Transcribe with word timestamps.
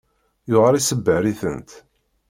Yuɣal 0.49 0.75
isebbeṛ-itent. 0.79 1.69